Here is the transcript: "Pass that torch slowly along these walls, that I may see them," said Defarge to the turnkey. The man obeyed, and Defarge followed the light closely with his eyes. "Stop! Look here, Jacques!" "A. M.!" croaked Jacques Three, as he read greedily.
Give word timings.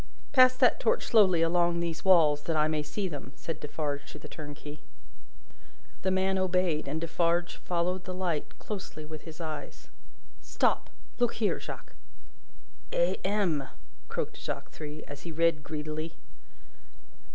"Pass 0.31 0.55
that 0.55 0.79
torch 0.79 1.05
slowly 1.05 1.43
along 1.43 1.79
these 1.79 2.03
walls, 2.03 2.41
that 2.45 2.55
I 2.57 2.67
may 2.67 2.81
see 2.81 3.07
them," 3.07 3.33
said 3.35 3.59
Defarge 3.59 4.11
to 4.11 4.17
the 4.17 4.27
turnkey. 4.27 4.79
The 6.01 6.09
man 6.09 6.39
obeyed, 6.39 6.87
and 6.87 6.99
Defarge 6.99 7.57
followed 7.57 8.05
the 8.05 8.13
light 8.15 8.57
closely 8.57 9.05
with 9.05 9.25
his 9.25 9.39
eyes. 9.39 9.89
"Stop! 10.41 10.89
Look 11.19 11.35
here, 11.35 11.59
Jacques!" 11.59 11.93
"A. 12.91 13.17
M.!" 13.23 13.67
croaked 14.07 14.37
Jacques 14.37 14.71
Three, 14.71 15.03
as 15.03 15.21
he 15.21 15.31
read 15.31 15.61
greedily. 15.63 16.15